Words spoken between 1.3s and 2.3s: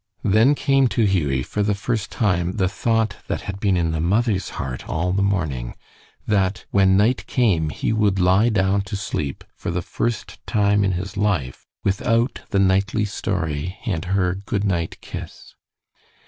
for the first